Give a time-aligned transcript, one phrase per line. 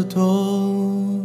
[0.00, 1.22] 的冬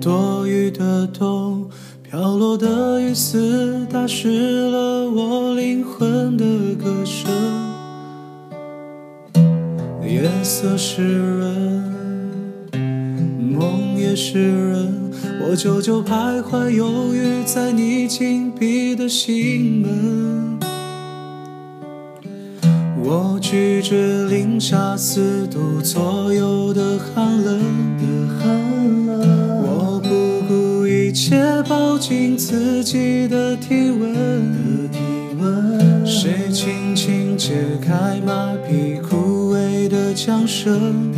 [0.00, 1.68] 多余的冬
[2.02, 6.44] 飘落的雨丝打湿了我灵魂的
[6.76, 7.28] 歌声。
[10.04, 11.82] 夜色湿润
[13.40, 15.10] 梦也湿润
[15.42, 20.55] 我久久徘徊犹豫在你紧闭的心门。
[23.08, 27.60] 我拒绝零下四度左右的寒冷，
[27.96, 30.08] 的寒冷我不
[30.48, 34.12] 顾一切抱紧自己的体温。
[34.12, 34.98] 的体
[35.38, 41.14] 温谁轻轻解开马匹枯萎的缰绳，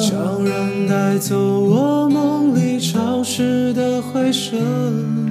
[0.00, 5.23] 悄然带走我梦里潮湿的回声。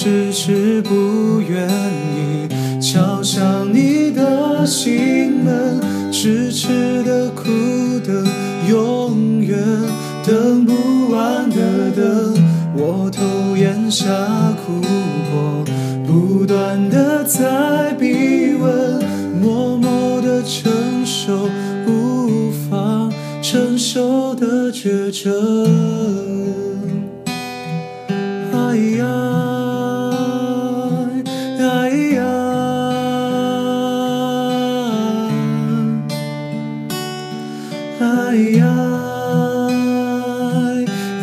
[0.00, 1.68] 迟迟不愿
[2.14, 7.42] 意敲响你的心门，痴痴的苦
[8.06, 8.24] 等，
[8.70, 9.58] 永远
[10.24, 12.32] 等不完的等。
[12.76, 14.06] 我偷咽下
[14.64, 14.80] 苦
[15.32, 15.64] 果，
[16.06, 19.02] 不断的在逼问，
[19.42, 20.70] 默默的承
[21.04, 21.50] 受
[21.88, 23.10] 无法
[23.42, 26.77] 承受的绝症。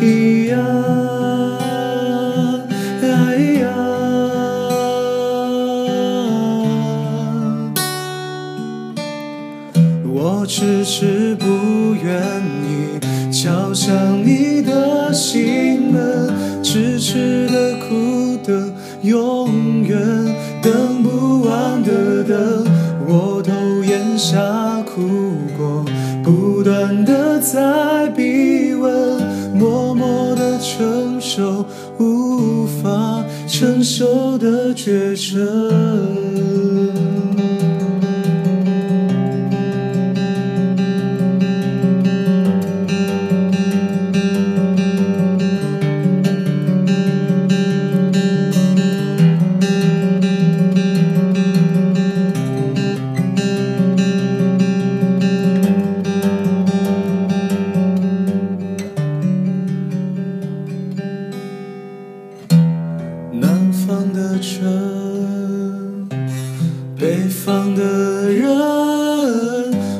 [0.00, 0.56] 咿呀，
[3.02, 3.06] 哎
[3.60, 3.64] 呀。
[10.04, 11.44] 我迟迟不
[11.94, 12.22] 愿
[12.64, 13.00] 意
[13.32, 19.98] 敲响你的心门，痴痴的苦等，永远
[20.62, 22.64] 等不完的等。
[23.08, 23.52] 我头
[23.84, 24.36] 咽下
[24.82, 25.00] 苦
[25.56, 25.84] 果，
[26.24, 29.15] 不断的在逼问，
[31.98, 36.75] 无法承受的绝症。
[64.26, 66.08] 的城，
[66.98, 68.48] 北方的人，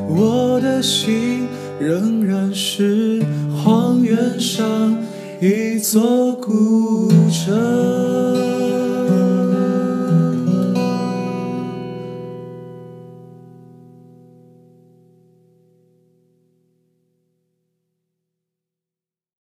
[0.09, 1.47] 我的心
[1.79, 3.23] 仍然是
[3.55, 4.97] 荒原上
[5.41, 7.86] 一座孤城。